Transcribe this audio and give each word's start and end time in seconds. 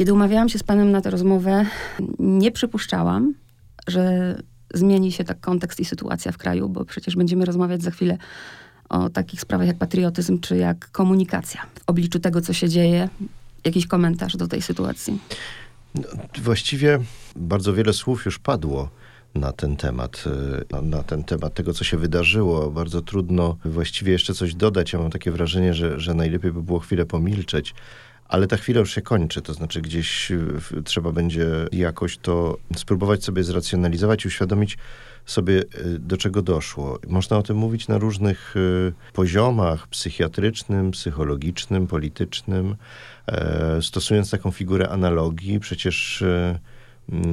Kiedy 0.00 0.12
umawiałam 0.12 0.48
się 0.48 0.58
z 0.58 0.62
panem 0.62 0.90
na 0.90 1.00
tę 1.00 1.10
rozmowę, 1.10 1.66
nie 2.18 2.52
przypuszczałam, 2.52 3.34
że 3.86 4.34
zmieni 4.74 5.12
się 5.12 5.24
tak 5.24 5.40
kontekst 5.40 5.80
i 5.80 5.84
sytuacja 5.84 6.32
w 6.32 6.38
kraju, 6.38 6.68
bo 6.68 6.84
przecież 6.84 7.16
będziemy 7.16 7.44
rozmawiać 7.44 7.82
za 7.82 7.90
chwilę 7.90 8.18
o 8.88 9.08
takich 9.08 9.40
sprawach 9.40 9.66
jak 9.66 9.78
patriotyzm 9.78 10.40
czy 10.40 10.56
jak 10.56 10.90
komunikacja. 10.90 11.62
W 11.62 11.82
obliczu 11.86 12.18
tego, 12.18 12.40
co 12.40 12.52
się 12.52 12.68
dzieje, 12.68 13.08
jakiś 13.64 13.86
komentarz 13.86 14.36
do 14.36 14.48
tej 14.48 14.62
sytuacji? 14.62 15.18
No, 15.94 16.02
właściwie 16.42 16.98
bardzo 17.36 17.72
wiele 17.72 17.92
słów 17.92 18.24
już 18.24 18.38
padło 18.38 18.88
na 19.34 19.52
ten 19.52 19.76
temat, 19.76 20.24
y, 20.26 20.64
na, 20.70 20.82
na, 20.82 21.02
ten 21.02 21.24
temat 21.24 21.54
tego, 21.54 21.72
co 21.72 21.84
się 21.84 21.96
wydarzyło. 21.96 22.70
Bardzo 22.70 23.02
trudno 23.02 23.56
właściwie 23.64 24.12
jeszcze 24.12 24.34
coś 24.34 24.54
dodać. 24.54 24.92
Ja 24.92 24.98
mam 24.98 25.10
takie 25.10 25.30
wrażenie, 25.30 25.74
że, 25.74 26.00
że 26.00 26.14
najlepiej 26.14 26.52
by 26.52 26.62
było 26.62 26.78
chwilę 26.78 27.06
pomilczeć. 27.06 27.74
Ale 28.30 28.46
ta 28.46 28.56
chwila 28.56 28.80
już 28.80 28.94
się 28.94 29.02
kończy, 29.02 29.42
to 29.42 29.54
znaczy 29.54 29.80
gdzieś 29.80 30.32
trzeba 30.84 31.12
będzie 31.12 31.46
jakoś 31.72 32.18
to 32.18 32.58
spróbować 32.76 33.24
sobie 33.24 33.44
zracjonalizować 33.44 34.24
i 34.24 34.28
uświadomić 34.28 34.78
sobie, 35.26 35.62
y, 35.62 35.98
do 35.98 36.16
czego 36.16 36.42
doszło. 36.42 36.98
Można 37.08 37.38
o 37.38 37.42
tym 37.42 37.56
mówić 37.56 37.88
na 37.88 37.98
różnych 37.98 38.56
y, 38.56 38.92
poziomach 39.12 39.86
psychiatrycznym, 39.86 40.90
psychologicznym, 40.90 41.86
politycznym, 41.86 42.76
e, 43.26 43.82
stosując 43.82 44.30
taką 44.30 44.50
figurę 44.50 44.88
analogii. 44.88 45.60
Przecież 45.60 46.24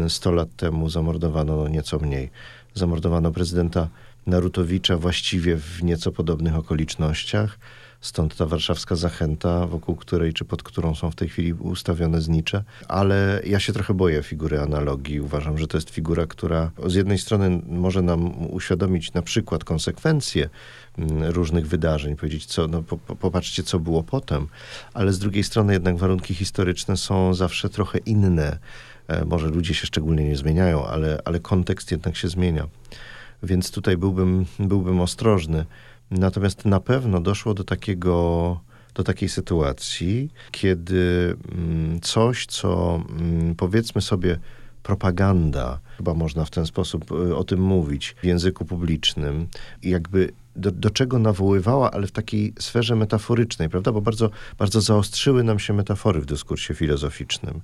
100 0.07 0.31
lat 0.31 0.55
temu 0.55 0.89
zamordowano 0.89 1.55
no, 1.55 1.67
nieco 1.67 1.99
mniej. 1.99 2.29
Zamordowano 2.73 3.31
prezydenta 3.31 3.89
Narutowicza 4.27 4.97
właściwie 4.97 5.57
w 5.57 5.83
nieco 5.83 6.11
podobnych 6.11 6.55
okolicznościach. 6.55 7.59
Stąd 8.07 8.35
ta 8.35 8.45
warszawska 8.45 8.95
zachęta, 8.95 9.67
wokół 9.67 9.95
której 9.95 10.33
czy 10.33 10.45
pod 10.45 10.63
którą 10.63 10.95
są 10.95 11.11
w 11.11 11.15
tej 11.15 11.29
chwili 11.29 11.53
ustawione 11.53 12.21
znicze. 12.21 12.63
Ale 12.87 13.41
ja 13.45 13.59
się 13.59 13.73
trochę 13.73 13.93
boję 13.93 14.23
figury 14.23 14.59
analogii. 14.59 15.21
Uważam, 15.21 15.57
że 15.57 15.67
to 15.67 15.77
jest 15.77 15.89
figura, 15.89 16.25
która 16.25 16.71
z 16.85 16.93
jednej 16.93 17.17
strony 17.17 17.61
może 17.67 18.01
nam 18.01 18.47
uświadomić 18.53 19.13
na 19.13 19.21
przykład 19.21 19.63
konsekwencje 19.63 20.49
mm, 20.97 21.23
różnych 21.23 21.67
wydarzeń, 21.67 22.15
powiedzieć, 22.15 22.45
co, 22.45 22.67
no, 22.67 22.83
po, 22.83 22.97
popatrzcie, 22.97 23.63
co 23.63 23.79
było 23.79 24.03
potem, 24.03 24.47
ale 24.93 25.13
z 25.13 25.19
drugiej 25.19 25.43
strony 25.43 25.73
jednak 25.73 25.97
warunki 25.97 26.33
historyczne 26.33 26.97
są 26.97 27.33
zawsze 27.33 27.69
trochę 27.69 27.97
inne. 27.97 28.57
E, 29.07 29.25
może 29.25 29.47
ludzie 29.47 29.73
się 29.73 29.87
szczególnie 29.87 30.23
nie 30.23 30.35
zmieniają, 30.35 30.85
ale, 30.85 31.21
ale 31.25 31.39
kontekst 31.39 31.91
jednak 31.91 32.15
się 32.15 32.27
zmienia. 32.27 32.67
Więc 33.43 33.71
tutaj 33.71 33.97
byłbym, 33.97 34.45
byłbym 34.59 35.01
ostrożny. 35.01 35.65
Natomiast 36.11 36.65
na 36.65 36.79
pewno 36.79 37.21
doszło 37.21 37.53
do 37.53 37.63
takiego, 37.63 38.59
do 38.93 39.03
takiej 39.03 39.29
sytuacji, 39.29 40.29
kiedy 40.51 41.35
mm, 41.51 41.99
coś, 42.01 42.45
co 42.45 43.01
mm, 43.19 43.55
powiedzmy 43.55 44.01
sobie 44.01 44.39
propaganda, 44.83 45.79
chyba 45.97 46.13
można 46.13 46.45
w 46.45 46.49
ten 46.49 46.65
sposób 46.65 47.11
y, 47.11 47.35
o 47.35 47.43
tym 47.43 47.61
mówić 47.61 48.15
w 48.21 48.25
języku 48.25 48.65
publicznym, 48.65 49.47
jakby 49.83 50.33
do, 50.55 50.71
do 50.71 50.89
czego 50.89 51.19
nawoływała, 51.19 51.91
ale 51.91 52.07
w 52.07 52.11
takiej 52.11 52.53
sferze 52.59 52.95
metaforycznej, 52.95 53.69
prawda? 53.69 53.91
Bo 53.91 54.01
bardzo, 54.01 54.29
bardzo 54.57 54.81
zaostrzyły 54.81 55.43
nam 55.43 55.59
się 55.59 55.73
metafory 55.73 56.21
w 56.21 56.25
dyskursie 56.25 56.73
filozoficznym. 56.73 57.61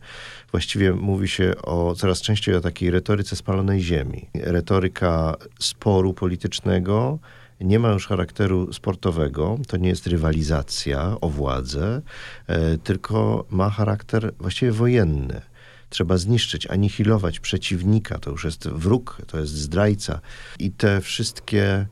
Właściwie 0.52 0.94
mówi 0.94 1.28
się 1.28 1.54
o, 1.64 1.96
coraz 1.96 2.22
częściej 2.22 2.56
o 2.56 2.62
takiej 2.62 2.92
retoryce 2.92 3.36
spalonej 3.36 3.82
ziemi. 3.82 4.30
Retoryka 4.34 5.36
sporu 5.60 6.14
politycznego, 6.14 7.20
nie 7.62 7.80
ma 7.80 7.92
już 7.92 8.08
charakteru 8.08 8.74
sportowego, 8.74 9.58
to 9.68 9.78
nie 9.78 9.90
jest 9.90 10.08
rywalizacja 10.08 11.16
o 11.22 11.30
władzę, 11.30 12.02
e, 12.48 12.78
tylko 12.78 13.46
ma 13.50 13.70
charakter 13.70 14.34
właściwie 14.40 14.72
wojenny. 14.72 15.42
Trzeba 15.90 16.18
zniszczyć, 16.18 16.68
anihilować 16.68 17.40
przeciwnika, 17.40 18.20
to 18.20 18.32
już 18.32 18.44
jest 18.44 18.68
wróg, 18.68 19.22
to 19.28 19.40
jest 19.40 19.54
zdrajca. 19.54 20.20
I 20.60 20.72
te 20.72 21.02
wszystkie 21.02 21.88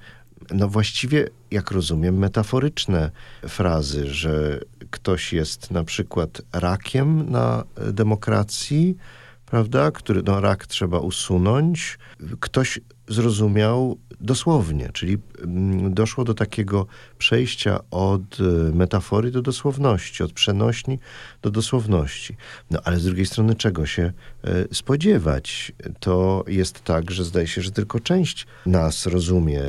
no 0.54 0.68
właściwie, 0.68 1.30
jak 1.52 1.72
rozumiem, 1.72 2.18
metaforyczne 2.18 3.12
frazy, 3.48 4.14
że 4.14 4.60
ktoś 4.90 5.34
jest 5.34 5.72
na 5.72 5.84
przykład 5.84 6.42
rakiem 6.54 7.30
na 7.30 7.64
demokracji, 7.94 8.98
prawda, 9.46 9.92
który 9.92 10.24
no, 10.24 10.42
rak 10.42 10.68
trzeba 10.68 11.00
usunąć. 11.00 12.00
Ktoś 12.40 12.80
zrozumiał 13.12 13.98
dosłownie, 14.22 14.90
czyli 14.94 15.18
mm, 15.44 15.94
doszło 15.94 16.24
do 16.24 16.34
takiego 16.34 16.86
przejścia 17.18 17.80
od 17.92 18.22
e, 18.40 18.44
metafory 18.76 19.32
do 19.32 19.42
dosłowności, 19.42 20.24
od 20.24 20.34
przenośni 20.34 21.00
do 21.42 21.52
dosłowności. 21.52 22.36
No 22.72 22.80
ale 22.84 23.00
z 23.00 23.04
drugiej 23.04 23.26
strony 23.26 23.56
czego 23.56 23.86
się 23.86 24.14
e, 24.44 24.66
spodziewać? 24.72 25.72
To 26.00 26.44
jest 26.48 26.84
tak, 26.84 27.12
że 27.12 27.24
zdaje 27.24 27.48
się, 27.48 27.62
że 27.62 27.72
tylko 27.72 28.00
część 28.00 28.48
nas 28.66 29.06
rozumie 29.06 29.62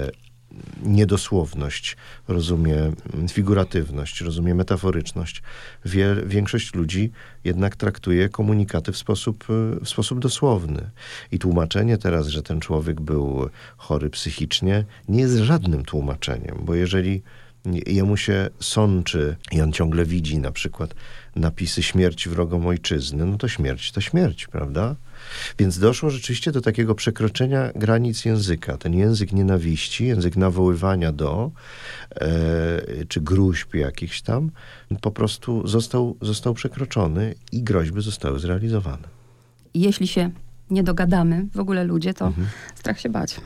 niedosłowność, 0.82 1.96
rozumie 2.28 2.76
figuratywność, 3.30 4.20
rozumie 4.20 4.54
metaforyczność. 4.54 5.42
Wie, 5.84 6.16
większość 6.26 6.74
ludzi 6.74 7.10
jednak 7.44 7.76
traktuje 7.76 8.28
komunikaty 8.28 8.92
w 8.92 8.96
sposób, 8.96 9.44
w 9.84 9.88
sposób 9.88 10.18
dosłowny. 10.20 10.90
I 11.32 11.38
tłumaczenie 11.38 11.98
teraz, 11.98 12.26
że 12.26 12.42
ten 12.42 12.60
człowiek 12.60 13.00
był 13.00 13.48
chory 13.76 14.10
psychicznie, 14.10 14.84
nie 15.08 15.20
jest 15.20 15.36
żadnym 15.36 15.84
tłumaczeniem, 15.84 16.58
bo 16.60 16.74
jeżeli 16.74 17.22
jemu 17.86 18.16
się 18.16 18.50
sączy 18.60 19.36
i 19.52 19.60
on 19.60 19.72
ciągle 19.72 20.04
widzi 20.04 20.38
na 20.38 20.52
przykład 20.52 20.94
napisy 21.36 21.82
śmierć 21.82 22.28
wrogom 22.28 22.66
ojczyzny, 22.66 23.26
no 23.26 23.38
to 23.38 23.48
śmierć 23.48 23.92
to 23.92 24.00
śmierć, 24.00 24.46
prawda? 24.46 24.96
Więc 25.58 25.78
doszło 25.78 26.10
rzeczywiście 26.10 26.52
do 26.52 26.60
takiego 26.60 26.94
przekroczenia 26.94 27.70
granic 27.74 28.24
języka. 28.24 28.76
Ten 28.76 28.94
język 28.94 29.32
nienawiści, 29.32 30.06
język 30.06 30.36
nawoływania 30.36 31.12
do, 31.12 31.50
e, 32.10 33.04
czy 33.08 33.20
gruźb 33.20 33.74
jakichś 33.74 34.20
tam, 34.20 34.50
po 35.00 35.10
prostu 35.10 35.66
został, 35.66 36.16
został 36.20 36.54
przekroczony 36.54 37.34
i 37.52 37.62
groźby 37.62 38.02
zostały 38.02 38.40
zrealizowane. 38.40 39.08
Jeśli 39.74 40.06
się 40.06 40.30
nie 40.72 40.82
dogadamy, 40.82 41.46
w 41.54 41.60
ogóle 41.60 41.84
ludzie, 41.84 42.14
to 42.14 42.26
mhm. 42.26 42.46
strach 42.74 43.00
się 43.00 43.08
bać. 43.08 43.40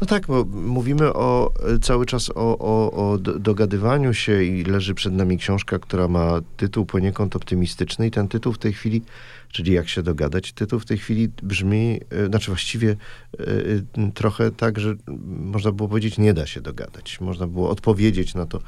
No 0.00 0.06
tak, 0.06 0.26
bo 0.26 0.44
mówimy 0.44 1.12
o, 1.12 1.52
cały 1.82 2.06
czas 2.06 2.30
o, 2.30 2.58
o, 2.58 2.92
o 2.92 3.18
dogadywaniu 3.18 4.14
się 4.14 4.42
i 4.42 4.64
leży 4.64 4.94
przed 4.94 5.12
nami 5.12 5.38
książka, 5.38 5.78
która 5.78 6.08
ma 6.08 6.40
tytuł 6.56 6.86
poniekąd 6.86 7.36
optymistyczny 7.36 8.06
i 8.06 8.10
ten 8.10 8.28
tytuł 8.28 8.52
w 8.52 8.58
tej 8.58 8.72
chwili 8.72 9.02
czyli 9.52 9.72
jak 9.72 9.88
się 9.88 10.02
dogadać. 10.02 10.52
Tytuł 10.52 10.80
w 10.80 10.84
tej 10.84 10.98
chwili 10.98 11.28
brzmi, 11.42 12.00
e, 12.10 12.26
znaczy 12.26 12.50
właściwie 12.50 12.90
e, 12.90 13.44
e, 13.98 14.12
trochę 14.14 14.50
tak, 14.50 14.80
że 14.80 14.94
można 15.26 15.72
było 15.72 15.88
powiedzieć, 15.88 16.18
nie 16.18 16.34
da 16.34 16.46
się 16.46 16.60
dogadać. 16.60 17.20
Można 17.20 17.46
było 17.46 17.70
odpowiedzieć 17.70 18.34
na, 18.34 18.46
to, 18.46 18.60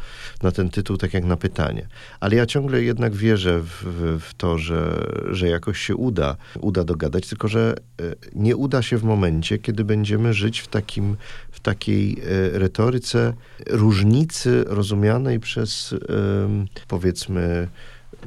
na 0.43 0.53
ten 0.53 0.70
tytuł 0.70 0.97
tak 0.97 1.15
jak 1.15 1.25
na 1.25 1.37
pytanie. 1.37 1.87
Ale 2.20 2.37
ja 2.37 2.47
ciągle 2.47 2.82
jednak 2.82 3.15
wierzę 3.15 3.60
w, 3.62 3.84
w 4.20 4.34
to, 4.34 4.59
że, 4.59 5.06
że 5.31 5.48
jakoś 5.48 5.78
się 5.78 5.97
uda, 5.97 6.37
uda 6.60 6.84
dogadać, 6.84 7.28
tylko 7.28 7.49
że 7.49 7.75
nie 8.34 8.56
uda 8.56 8.82
się 8.82 8.99
w 8.99 9.04
momencie, 9.04 9.59
kiedy 9.59 9.84
będziemy 9.84 10.34
żyć 10.34 10.60
w, 10.60 10.66
takim, 10.66 11.16
w 11.50 11.60
takiej 11.60 12.16
retoryce 12.53 13.34
różnicy 13.66 14.64
rozumianej 14.66 15.41
przez 15.41 15.94
powiedzmy 16.88 17.69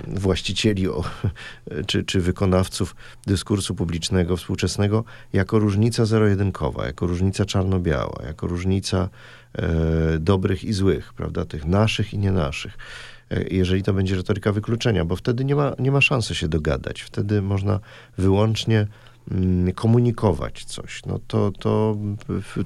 właścicieli 0.07 0.87
o, 0.87 1.03
czy, 1.87 2.03
czy 2.03 2.21
wykonawców 2.21 2.95
dyskursu 3.27 3.75
publicznego 3.75 4.37
współczesnego 4.37 5.03
jako 5.33 5.59
różnica 5.59 6.05
zero-jedynkowa, 6.05 6.85
jako 6.85 7.07
różnica 7.07 7.45
czarno-biała, 7.45 8.23
jako 8.25 8.47
różnica 8.47 9.09
e, 9.53 10.19
dobrych 10.19 10.63
i 10.63 10.73
złych, 10.73 11.13
prawda, 11.13 11.45
tych 11.45 11.65
naszych 11.65 12.13
i 12.13 12.17
nie 12.17 12.31
naszych. 12.31 12.77
E, 13.31 13.43
jeżeli 13.51 13.83
to 13.83 13.93
będzie 13.93 14.15
retoryka 14.15 14.51
wykluczenia, 14.51 15.05
bo 15.05 15.15
wtedy 15.15 15.45
nie 15.45 15.55
ma, 15.55 15.73
nie 15.79 15.91
ma 15.91 16.01
szansy 16.01 16.35
się 16.35 16.47
dogadać. 16.47 17.01
Wtedy 17.01 17.41
można 17.41 17.79
wyłącznie 18.17 18.87
mm, 19.31 19.73
komunikować 19.73 20.65
coś. 20.65 21.05
No 21.05 21.19
to, 21.27 21.51
to 21.51 21.97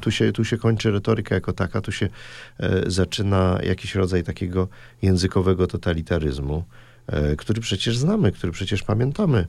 tu, 0.01 0.11
się, 0.11 0.31
tu 0.31 0.45
się 0.45 0.57
kończy 0.57 0.91
retoryka 0.91 1.35
jako 1.35 1.53
taka, 1.53 1.81
tu 1.81 1.91
się 1.91 2.09
e, 2.59 2.91
zaczyna 2.91 3.59
jakiś 3.63 3.95
rodzaj 3.95 4.23
takiego 4.23 4.67
językowego 5.01 5.67
totalitaryzmu. 5.67 6.63
E, 7.11 7.35
który 7.35 7.61
przecież 7.61 7.97
znamy, 7.97 8.31
który 8.31 8.51
przecież 8.51 8.83
pamiętamy 8.83 9.47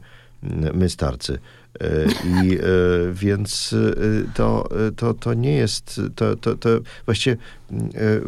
my 0.74 0.88
starcy. 0.88 1.38
E, 1.80 1.86
I 2.24 2.58
e, 2.58 2.60
więc 3.22 3.74
to, 4.34 4.68
to, 4.96 5.14
to 5.14 5.34
nie 5.34 5.54
jest, 5.54 6.00
to, 6.14 6.36
to, 6.36 6.56
to 6.56 6.68
właściwie 7.04 7.36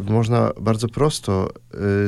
można 0.09 0.51
bardzo 0.61 0.87
prosto 0.87 1.49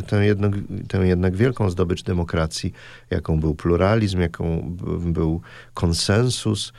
tę 0.07 0.25
jednak, 0.25 0.51
tę 0.87 1.07
jednak 1.07 1.35
wielką 1.35 1.69
zdobycz 1.69 2.03
demokracji, 2.03 2.73
jaką 3.09 3.39
był 3.39 3.55
pluralizm, 3.55 4.19
jaką 4.19 4.75
był 4.99 5.41
konsensus, 5.73 6.73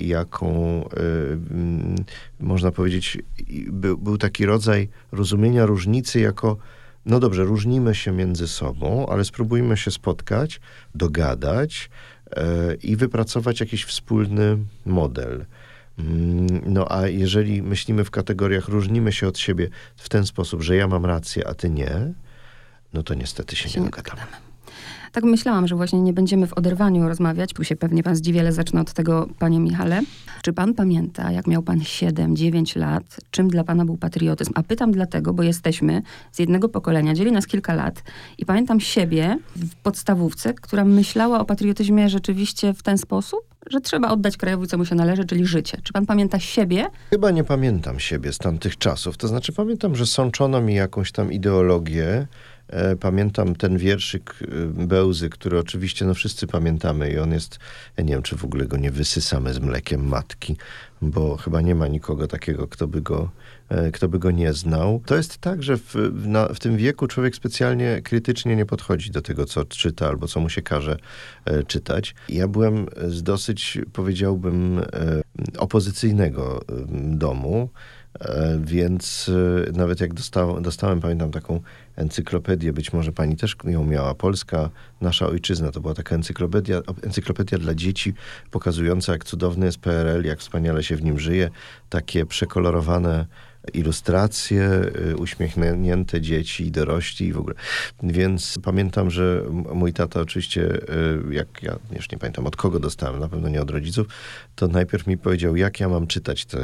jaką 0.00 0.84
można 2.40 2.70
powiedzieć, 2.70 3.18
był, 3.66 3.98
był 3.98 4.18
taki 4.18 4.46
rodzaj 4.46 4.88
rozumienia 5.12 5.66
różnicy 5.66 6.20
jako 6.20 6.56
no 7.06 7.20
dobrze, 7.20 7.44
różnimy 7.44 7.94
się 7.94 8.12
między 8.12 8.48
sobą, 8.48 9.06
ale 9.06 9.24
spróbujmy 9.24 9.76
się 9.76 9.90
spotkać, 9.90 10.60
dogadać, 10.94 11.90
i 12.82 12.96
wypracować 12.96 13.60
jakiś 13.60 13.84
wspólny 13.84 14.58
model. 14.86 15.46
Mm, 15.98 16.60
no 16.66 16.92
a 16.92 17.08
jeżeli 17.08 17.62
myślimy 17.62 18.04
w 18.04 18.10
kategoriach, 18.10 18.68
różnimy 18.68 19.12
się 19.12 19.28
od 19.28 19.38
siebie 19.38 19.68
w 19.96 20.08
ten 20.08 20.26
sposób, 20.26 20.62
że 20.62 20.76
ja 20.76 20.88
mam 20.88 21.06
rację, 21.06 21.48
a 21.48 21.54
ty 21.54 21.70
nie, 21.70 22.12
no 22.92 23.02
to 23.02 23.14
niestety 23.14 23.56
się, 23.56 23.68
się 23.68 23.80
nie 23.80 23.90
dogadamy. 23.90 24.43
Tak 25.14 25.24
myślałam, 25.24 25.68
że 25.68 25.76
właśnie 25.76 26.00
nie 26.00 26.12
będziemy 26.12 26.46
w 26.46 26.52
oderwaniu 26.52 27.08
rozmawiać. 27.08 27.52
Tu 27.52 27.64
się 27.64 27.76
pewnie 27.76 28.02
pan 28.02 28.16
zdziwi, 28.16 28.40
ale 28.40 28.52
zacznę 28.52 28.80
od 28.80 28.92
tego, 28.92 29.28
panie 29.38 29.60
Michale. 29.60 30.00
Czy 30.42 30.52
pan 30.52 30.74
pamięta, 30.74 31.32
jak 31.32 31.46
miał 31.46 31.62
pan 31.62 31.78
7-9 31.78 32.78
lat, 32.78 33.16
czym 33.30 33.48
dla 33.48 33.64
pana 33.64 33.84
był 33.84 33.96
patriotyzm? 33.96 34.52
A 34.54 34.62
pytam 34.62 34.92
dlatego, 34.92 35.34
bo 35.34 35.42
jesteśmy 35.42 36.02
z 36.32 36.38
jednego 36.38 36.68
pokolenia, 36.68 37.14
dzieli 37.14 37.32
nas 37.32 37.46
kilka 37.46 37.74
lat 37.74 38.02
i 38.38 38.46
pamiętam 38.46 38.80
siebie 38.80 39.38
w 39.56 39.74
podstawówce, 39.74 40.54
która 40.54 40.84
myślała 40.84 41.40
o 41.40 41.44
patriotyzmie 41.44 42.08
rzeczywiście 42.08 42.74
w 42.74 42.82
ten 42.82 42.98
sposób, 42.98 43.40
że 43.70 43.80
trzeba 43.80 44.10
oddać 44.10 44.36
krajowi, 44.36 44.66
co 44.66 44.78
mu 44.78 44.84
się 44.84 44.94
należy, 44.94 45.24
czyli 45.24 45.46
życie. 45.46 45.78
Czy 45.82 45.92
pan 45.92 46.06
pamięta 46.06 46.38
siebie? 46.38 46.86
Chyba 47.10 47.30
nie 47.30 47.44
pamiętam 47.44 48.00
siebie 48.00 48.32
z 48.32 48.38
tamtych 48.38 48.78
czasów. 48.78 49.16
To 49.16 49.28
znaczy 49.28 49.52
pamiętam, 49.52 49.96
że 49.96 50.06
sączono 50.06 50.60
mi 50.60 50.74
jakąś 50.74 51.12
tam 51.12 51.32
ideologię, 51.32 52.26
pamiętam 53.00 53.56
ten 53.56 53.78
wierszyk 53.78 54.34
e, 54.42 54.46
Bełzy, 54.86 55.30
który 55.30 55.58
oczywiście 55.58 56.04
no 56.04 56.14
wszyscy 56.14 56.46
pamiętamy 56.46 57.10
i 57.10 57.18
on 57.18 57.32
jest, 57.32 57.58
ja 57.96 58.04
nie 58.04 58.14
wiem, 58.14 58.22
czy 58.22 58.36
w 58.36 58.44
ogóle 58.44 58.66
go 58.66 58.76
nie 58.76 58.90
wysysamy 58.90 59.54
z 59.54 59.58
mlekiem 59.58 60.08
matki, 60.08 60.56
bo 61.02 61.36
chyba 61.36 61.60
nie 61.60 61.74
ma 61.74 61.86
nikogo 61.86 62.26
takiego, 62.26 62.68
kto 62.68 62.88
by 62.88 63.00
go, 63.00 63.30
e, 63.68 63.90
kto 63.90 64.08
by 64.08 64.18
go 64.18 64.30
nie 64.30 64.52
znał. 64.52 65.02
To 65.06 65.16
jest 65.16 65.38
tak, 65.38 65.62
że 65.62 65.76
w, 65.76 65.94
na, 66.26 66.48
w 66.48 66.60
tym 66.60 66.76
wieku 66.76 67.06
człowiek 67.06 67.36
specjalnie 67.36 68.00
krytycznie 68.04 68.56
nie 68.56 68.66
podchodzi 68.66 69.10
do 69.10 69.22
tego, 69.22 69.44
co 69.44 69.64
czyta 69.64 70.08
albo 70.08 70.28
co 70.28 70.40
mu 70.40 70.48
się 70.48 70.62
każe 70.62 70.96
czytać. 71.66 72.14
Ja 72.28 72.48
byłem 72.48 72.86
z 73.08 73.22
dosyć, 73.22 73.78
powiedziałbym, 73.92 74.80
opozycyjnego 75.58 76.64
domu. 76.94 77.68
Więc 78.60 79.30
nawet 79.72 80.00
jak 80.00 80.14
dostałem, 80.14 80.62
dostałem, 80.62 81.00
pamiętam 81.00 81.30
taką 81.30 81.60
encyklopedię, 81.96 82.72
być 82.72 82.92
może 82.92 83.12
pani 83.12 83.36
też 83.36 83.56
ją 83.64 83.84
miała, 83.84 84.14
Polska, 84.14 84.70
nasza 85.00 85.26
ojczyzna. 85.26 85.70
To 85.70 85.80
była 85.80 85.94
taka 85.94 86.14
encyklopedia, 86.14 86.80
encyklopedia 87.02 87.58
dla 87.58 87.74
dzieci, 87.74 88.14
pokazująca 88.50 89.12
jak 89.12 89.24
cudowny 89.24 89.66
jest 89.66 89.78
PRL, 89.78 90.24
jak 90.24 90.38
wspaniale 90.38 90.82
się 90.82 90.96
w 90.96 91.02
nim 91.02 91.18
żyje. 91.18 91.50
Takie 91.90 92.26
przekolorowane 92.26 93.26
ilustracje, 93.72 94.90
y, 95.12 95.16
uśmiechnięte 95.16 96.20
dzieci 96.20 96.66
i 96.66 96.70
dorośli 96.70 97.26
i 97.26 97.32
w 97.32 97.38
ogóle. 97.38 97.54
Więc 98.02 98.58
pamiętam, 98.62 99.10
że 99.10 99.42
mój 99.74 99.92
tata 99.92 100.20
oczywiście, 100.20 100.62
y, 101.30 101.34
jak 101.34 101.62
ja 101.62 101.78
już 101.96 102.10
nie 102.10 102.18
pamiętam 102.18 102.46
od 102.46 102.56
kogo 102.56 102.80
dostałem, 102.80 103.20
na 103.20 103.28
pewno 103.28 103.48
nie 103.48 103.62
od 103.62 103.70
rodziców, 103.70 104.06
to 104.54 104.68
najpierw 104.68 105.06
mi 105.06 105.18
powiedział, 105.18 105.56
jak 105.56 105.80
ja 105.80 105.88
mam 105.88 106.06
czytać 106.06 106.44
tę 106.44 106.58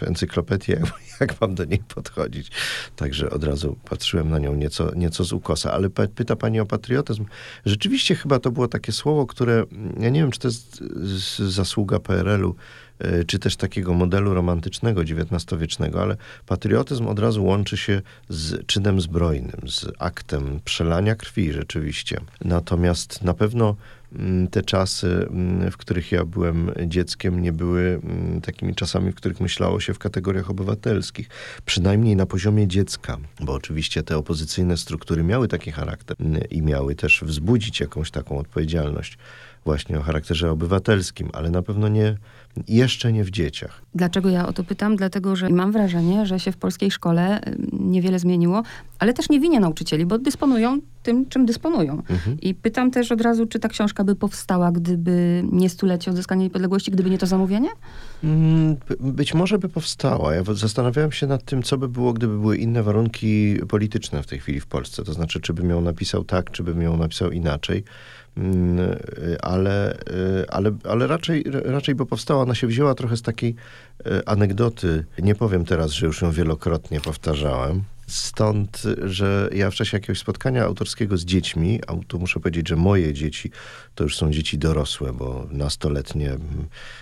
encyklopedię, 0.00 0.74
jak, 0.80 1.20
jak 1.20 1.40
mam 1.40 1.54
do 1.54 1.64
niej 1.64 1.82
podchodzić. 1.94 2.50
Także 2.96 3.30
od 3.30 3.44
razu 3.44 3.76
patrzyłem 3.88 4.30
na 4.30 4.38
nią 4.38 4.54
nieco, 4.54 4.94
nieco 4.94 5.24
z 5.24 5.32
ukosa. 5.32 5.72
Ale 5.72 5.90
pyta 5.90 6.36
pani 6.36 6.60
o 6.60 6.66
patriotyzm. 6.66 7.24
Rzeczywiście 7.66 8.14
chyba 8.14 8.38
to 8.38 8.50
było 8.50 8.68
takie 8.68 8.92
słowo, 8.92 9.26
które, 9.26 9.64
ja 10.00 10.08
nie 10.08 10.20
wiem, 10.20 10.30
czy 10.30 10.40
to 10.40 10.48
jest 10.48 10.82
zasługa 11.38 11.98
PRL-u, 11.98 12.54
czy 13.26 13.38
też 13.38 13.56
takiego 13.56 13.94
modelu 13.94 14.34
romantycznego 14.34 15.00
XIX-wiecznego, 15.00 16.02
ale 16.02 16.16
patriotyzm 16.46 17.06
od 17.06 17.18
razu 17.18 17.44
łączy 17.44 17.76
się 17.76 18.02
z 18.28 18.66
czynem 18.66 19.00
zbrojnym, 19.00 19.60
z 19.68 19.86
aktem 19.98 20.60
przelania 20.64 21.14
krwi 21.14 21.52
rzeczywiście. 21.52 22.20
Natomiast 22.44 23.22
na 23.22 23.34
pewno 23.34 23.76
mm, 24.12 24.48
te 24.48 24.62
czasy, 24.62 25.26
mm, 25.30 25.70
w 25.70 25.76
których 25.76 26.12
ja 26.12 26.24
byłem 26.24 26.70
dzieckiem, 26.86 27.42
nie 27.42 27.52
były 27.52 28.00
mm, 28.04 28.40
takimi 28.40 28.74
czasami, 28.74 29.12
w 29.12 29.14
których 29.14 29.40
myślało 29.40 29.80
się 29.80 29.94
w 29.94 29.98
kategoriach 29.98 30.50
obywatelskich. 30.50 31.28
Przynajmniej 31.66 32.16
na 32.16 32.26
poziomie 32.26 32.66
dziecka, 32.68 33.18
bo 33.40 33.52
oczywiście 33.52 34.02
te 34.02 34.16
opozycyjne 34.16 34.76
struktury 34.76 35.22
miały 35.22 35.48
taki 35.48 35.70
charakter 35.70 36.16
i 36.50 36.62
miały 36.62 36.94
też 36.94 37.22
wzbudzić 37.26 37.80
jakąś 37.80 38.10
taką 38.10 38.38
odpowiedzialność 38.38 39.18
właśnie 39.66 39.98
o 39.98 40.02
charakterze 40.02 40.50
obywatelskim, 40.50 41.28
ale 41.32 41.50
na 41.50 41.62
pewno 41.62 41.88
nie, 41.88 42.16
jeszcze 42.68 43.12
nie 43.12 43.24
w 43.24 43.30
dzieciach. 43.30 43.82
Dlaczego 43.94 44.28
ja 44.28 44.46
o 44.48 44.52
to 44.52 44.64
pytam? 44.64 44.96
Dlatego, 44.96 45.36
że 45.36 45.50
mam 45.50 45.72
wrażenie, 45.72 46.26
że 46.26 46.40
się 46.40 46.52
w 46.52 46.56
polskiej 46.56 46.90
szkole 46.90 47.40
niewiele 47.72 48.18
zmieniło, 48.18 48.62
ale 48.98 49.12
też 49.12 49.28
nie 49.28 49.40
winię 49.40 49.60
nauczycieli, 49.60 50.06
bo 50.06 50.18
dysponują 50.18 50.80
tym, 51.02 51.28
czym 51.28 51.46
dysponują. 51.46 51.92
Mhm. 51.92 52.40
I 52.40 52.54
pytam 52.54 52.90
też 52.90 53.12
od 53.12 53.20
razu, 53.20 53.46
czy 53.46 53.58
ta 53.58 53.68
książka 53.68 54.04
by 54.04 54.14
powstała, 54.14 54.72
gdyby 54.72 55.44
nie 55.52 55.68
stulecie 55.70 56.10
odzyskania 56.10 56.42
niepodległości, 56.42 56.90
gdyby 56.90 57.10
nie 57.10 57.18
to 57.18 57.26
zamówienie? 57.26 57.68
Mm, 58.24 58.76
być 59.00 59.34
może 59.34 59.58
by 59.58 59.68
powstała. 59.68 60.34
Ja 60.34 60.42
zastanawiałem 60.54 61.12
się 61.12 61.26
nad 61.26 61.44
tym, 61.44 61.62
co 61.62 61.78
by 61.78 61.88
było, 61.88 62.12
gdyby 62.12 62.38
były 62.38 62.56
inne 62.56 62.82
warunki 62.82 63.56
polityczne 63.68 64.22
w 64.22 64.26
tej 64.26 64.38
chwili 64.38 64.60
w 64.60 64.66
Polsce. 64.66 65.04
To 65.04 65.12
znaczy, 65.12 65.40
czy 65.40 65.54
bym 65.54 65.70
ją 65.70 65.80
napisał 65.80 66.24
tak, 66.24 66.50
czy 66.50 66.62
bym 66.62 66.82
ją 66.82 66.96
napisał 66.96 67.30
inaczej. 67.30 67.84
Mm, 68.36 68.96
ale, 69.42 69.98
ale, 70.48 70.72
ale 70.84 71.06
raczej, 71.06 71.44
raczej, 71.64 71.94
bo 71.94 72.06
powstała, 72.06 72.42
ona 72.42 72.54
się 72.54 72.66
wzięła 72.66 72.94
trochę 72.94 73.16
z 73.16 73.22
takiej 73.22 73.54
e, 74.06 74.28
anegdoty. 74.28 75.04
Nie 75.18 75.34
powiem 75.34 75.64
teraz, 75.64 75.90
że 75.90 76.06
już 76.06 76.22
ją 76.22 76.30
wielokrotnie 76.30 77.00
powtarzałem. 77.00 77.82
Stąd, 78.06 78.82
że 79.04 79.48
ja 79.52 79.70
w 79.70 79.74
czasie 79.74 79.96
jakiegoś 79.96 80.18
spotkania 80.18 80.64
autorskiego 80.64 81.16
z 81.16 81.24
dziećmi, 81.24 81.80
a 81.86 81.92
tu 82.08 82.18
muszę 82.18 82.40
powiedzieć, 82.40 82.68
że 82.68 82.76
moje 82.76 83.14
dzieci 83.14 83.50
to 83.94 84.04
już 84.04 84.16
są 84.16 84.30
dzieci 84.30 84.58
dorosłe, 84.58 85.12
bo 85.12 85.46
nastoletnie, 85.50 86.36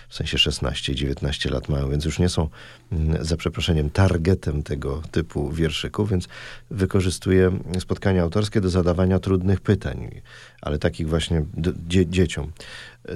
w 0.09 0.15
sensie 0.15 0.37
16-19 0.37 1.51
lat 1.51 1.69
mają, 1.69 1.89
więc 1.89 2.05
już 2.05 2.19
nie 2.19 2.29
są, 2.29 2.49
mm, 2.91 3.25
za 3.25 3.37
przeproszeniem, 3.37 3.89
targetem 3.89 4.63
tego 4.63 5.01
typu 5.11 5.51
wierszyków, 5.51 6.09
więc 6.09 6.27
wykorzystuję 6.71 7.59
spotkania 7.79 8.23
autorskie 8.23 8.61
do 8.61 8.69
zadawania 8.69 9.19
trudnych 9.19 9.61
pytań, 9.61 10.21
ale 10.65 10.79
takich 10.79 11.09
właśnie 11.09 11.45
dzie 11.87 12.05
dzieciom 12.07 12.51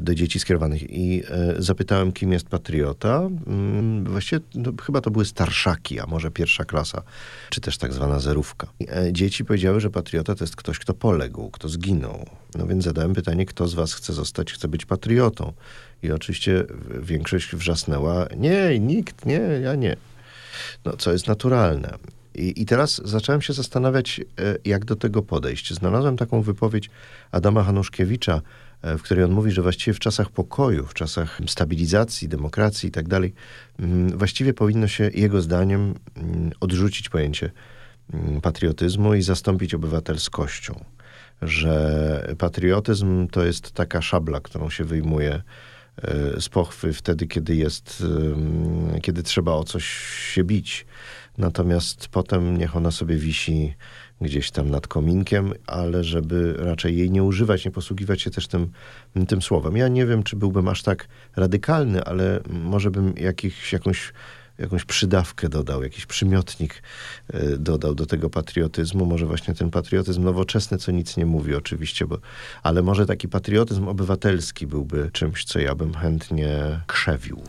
do 0.02 0.16
dzieci 0.16 0.40
skierowanych 0.40 0.90
i 0.90 1.24
e, 1.30 1.56
zapytałem, 1.58 2.12
kim 2.12 2.32
jest 2.32 2.48
patriota. 2.48 3.30
Mm, 3.48 4.04
właściwie 4.04 4.42
no, 4.56 4.72
chyba 4.84 5.02
to 5.02 5.12
były 5.12 5.26
starszaki, 5.26 6.00
a 6.00 6.06
może 6.06 6.32
pierwsza 6.32 6.66
klasa, 6.66 7.02
czy 7.50 7.62
też 7.62 7.78
tak 7.78 7.94
zwana 7.94 8.20
zerówka. 8.20 8.68
E, 8.88 9.14
dzieci 9.14 9.46
powiedziały, 9.46 9.80
że 9.80 9.90
patriota 9.90 10.36
to 10.36 10.44
jest 10.44 10.56
ktoś, 10.56 10.80
kto 10.80 10.94
poległ, 10.94 11.50
kto 11.50 11.70
zginął. 11.70 12.26
No 12.56 12.68
więc 12.68 12.84
zadałem 12.84 13.14
pytanie, 13.14 13.46
kto 13.46 13.68
z 13.68 13.74
was 13.74 13.94
chce 13.94 14.14
zostać, 14.14 14.54
chce 14.54 14.68
być 14.68 14.86
patriotą. 14.86 15.54
I 16.04 16.12
oczywiście 16.12 16.66
większość 17.02 17.56
wrzasnęła, 17.56 18.28
nie, 18.38 18.80
nikt, 18.80 19.26
nie, 19.26 19.42
ja 19.64 19.76
nie. 19.76 19.96
No, 20.86 20.98
co 20.98 21.12
jest 21.12 21.28
naturalne. 21.28 21.98
I, 22.36 22.62
I, 22.62 22.66
teraz 22.66 23.02
zacząłem 23.06 23.42
się 23.42 23.54
zastanawiać, 23.54 24.20
e, 24.20 24.56
jak 24.66 24.86
do 24.86 24.96
tego 24.96 25.22
podejść. 25.22 25.74
Znalazłem 25.74 26.18
taką 26.18 26.42
wypowiedź 26.42 26.90
Adama 27.32 27.64
Hanuszkiewicza, 27.64 28.42
E, 28.82 28.98
w 28.98 29.02
której 29.02 29.24
on 29.24 29.32
mówi, 29.32 29.52
że 29.52 29.62
właściwie 29.62 29.94
w 29.94 30.00
czasach 30.00 30.30
pokoju, 30.30 30.86
w 30.86 30.94
czasach 30.94 31.40
stabilizacji, 31.48 32.28
demokracji 32.28 32.90
i 32.90 32.92
tak 32.92 33.08
dalej, 33.08 33.34
mm, 33.80 34.18
właściwie 34.18 34.54
powinno 34.54 34.88
się 34.88 35.10
jego 35.14 35.42
zdaniem 35.42 35.96
mm, 36.18 36.52
odrzucić 36.60 37.10
pojęcie 37.10 37.52
mm, 38.14 38.42
patriotyzmu 38.42 39.14
i 39.14 39.22
zastąpić 39.22 39.74
obywatelskością. 39.74 40.86
Że 41.42 42.36
patriotyzm 42.38 43.28
to 43.28 43.46
jest 43.46 43.72
taka 43.72 44.02
szabla, 44.02 44.40
którą 44.40 44.70
się 44.70 44.84
wyjmuje 44.84 45.34
e, 45.34 46.42
z 46.42 46.50
pochwy 46.50 46.94
wtedy, 46.94 47.28
kiedy 47.28 47.56
jest, 47.56 48.04
kiedy 49.02 49.24
trzeba 49.24 49.52
o 49.52 49.64
coś 49.64 49.86
się 50.34 50.44
bić. 50.44 50.86
Natomiast 51.40 52.08
potem 52.08 52.58
niech 52.58 52.76
ona 52.76 52.92
sobie 52.92 53.16
wisi 53.16 53.74
gdzieś 54.22 54.52
tam 54.52 54.70
nad 54.70 54.88
kominkiem, 54.88 55.54
ale 55.68 56.04
żeby 56.04 56.54
raczej 56.58 56.98
jej 56.98 57.12
nie 57.12 57.24
używać, 57.24 57.66
nie 57.66 57.72
posługiwać 57.72 58.22
się 58.22 58.32
też 58.32 58.48
tym, 58.48 58.72
tym 59.28 59.42
słowem. 59.42 59.78
Ja 59.78 59.88
nie 59.88 60.06
wiem, 60.06 60.24
czy 60.24 60.36
byłbym 60.36 60.68
aż 60.68 60.84
tak 60.84 61.08
radykalny, 61.36 62.04
ale 62.04 62.40
może 62.50 62.92
bym 62.92 63.14
jakiś, 63.18 63.74
jakąś, 63.74 64.14
jakąś 64.58 64.86
przydawkę 64.86 65.50
dodał, 65.50 65.84
jakiś 65.84 66.06
przymiotnik 66.06 66.84
e, 67.34 67.58
dodał 67.58 67.96
do 67.96 68.06
tego 68.06 68.30
patriotyzmu. 68.30 69.06
Może 69.06 69.26
właśnie 69.26 69.54
ten 69.54 69.70
patriotyzm 69.70 70.24
nowoczesny, 70.24 70.78
co 70.78 70.92
nic 70.92 71.18
nie 71.18 71.26
mówi 71.26 71.56
oczywiście, 71.56 72.08
bo, 72.08 72.20
ale 72.64 72.82
może 72.82 73.06
taki 73.06 73.28
patriotyzm 73.28 73.88
obywatelski 73.88 74.68
byłby 74.68 75.10
czymś, 75.14 75.44
co 75.44 75.60
ja 75.60 75.76
bym 75.76 75.94
chętnie 75.94 76.82
krzewił 76.88 77.42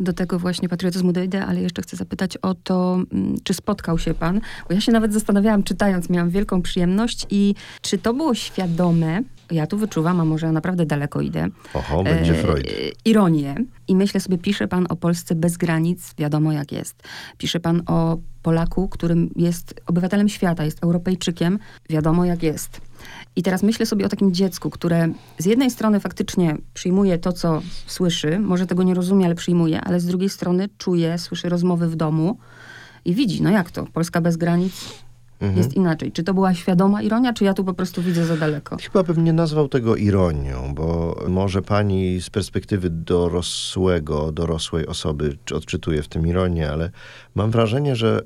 do 0.00 0.12
tego 0.12 0.38
właśnie 0.38 0.68
patriotyzmu 0.68 1.12
dojdę, 1.12 1.46
ale 1.46 1.60
jeszcze 1.60 1.82
chcę 1.82 1.96
zapytać 1.96 2.36
o 2.36 2.54
to, 2.54 2.94
mm, 3.12 3.36
czy 3.44 3.54
spotkał 3.54 3.98
się 3.98 4.14
pan, 4.14 4.40
bo 4.68 4.74
ja 4.74 4.80
się 4.80 4.92
nawet 4.92 5.12
zastanawiałam 5.12 5.62
czytając, 5.62 6.10
miałam 6.10 6.30
wielką 6.30 6.62
przyjemność 6.62 7.26
i 7.30 7.54
czy 7.80 7.98
to 7.98 8.14
było 8.14 8.34
świadome, 8.34 9.22
ja 9.50 9.66
tu 9.66 9.78
wyczuwam, 9.78 10.20
a 10.20 10.24
może 10.24 10.52
naprawdę 10.52 10.86
daleko 10.86 11.20
idę. 11.20 11.48
Oho, 11.74 12.04
będzie 12.04 12.34
Freud. 12.34 12.66
Ironię. 13.04 13.54
I 13.88 13.96
myślę 13.96 14.20
sobie, 14.20 14.38
pisze 14.38 14.68
pan 14.68 14.86
o 14.88 14.96
Polsce 14.96 15.34
bez 15.34 15.56
granic, 15.56 16.14
wiadomo 16.18 16.52
jak 16.52 16.72
jest. 16.72 17.02
Pisze 17.38 17.60
pan 17.60 17.82
o 17.86 18.18
Polaku, 18.42 18.88
którym 18.88 19.30
jest 19.36 19.74
obywatelem 19.86 20.28
świata, 20.28 20.64
jest 20.64 20.82
Europejczykiem, 20.82 21.58
wiadomo 21.90 22.24
jak 22.24 22.42
jest. 22.42 22.80
I 23.36 23.42
teraz 23.42 23.62
myślę 23.62 23.86
sobie 23.86 24.06
o 24.06 24.08
takim 24.08 24.34
dziecku, 24.34 24.70
które 24.70 25.08
z 25.38 25.44
jednej 25.44 25.70
strony 25.70 26.00
faktycznie 26.00 26.56
przyjmuje 26.74 27.18
to, 27.18 27.32
co 27.32 27.62
słyszy, 27.86 28.38
może 28.38 28.66
tego 28.66 28.82
nie 28.82 28.94
rozumie, 28.94 29.26
ale 29.26 29.34
przyjmuje, 29.34 29.80
ale 29.80 30.00
z 30.00 30.06
drugiej 30.06 30.28
strony 30.28 30.68
czuje, 30.78 31.18
słyszy 31.18 31.48
rozmowy 31.48 31.88
w 31.88 31.96
domu 31.96 32.38
i 33.04 33.14
widzi, 33.14 33.42
no 33.42 33.50
jak 33.50 33.70
to, 33.70 33.86
Polska 33.92 34.20
bez 34.20 34.36
granic, 34.36 35.05
mhm. 35.40 35.58
jest 35.58 35.74
inaczej. 35.74 36.12
Czy 36.12 36.22
to 36.22 36.34
była 36.34 36.54
świadoma 36.54 37.02
ironia, 37.02 37.32
czy 37.32 37.44
ja 37.44 37.54
tu 37.54 37.64
po 37.64 37.74
prostu 37.74 38.02
widzę 38.02 38.26
za 38.26 38.36
daleko? 38.36 38.76
Chyba 38.82 39.02
bym 39.02 39.24
nie 39.24 39.32
nazwał 39.32 39.68
tego 39.68 39.96
ironią, 39.96 40.74
bo 40.74 41.16
może 41.28 41.62
pani 41.62 42.20
z 42.20 42.30
perspektywy 42.30 42.90
dorosłego, 42.90 44.32
dorosłej 44.32 44.86
osoby 44.86 45.38
odczytuje 45.54 46.02
w 46.02 46.08
tym 46.08 46.26
ironię, 46.26 46.70
ale 46.70 46.90
mam 47.34 47.50
wrażenie, 47.50 47.96
że 47.96 48.22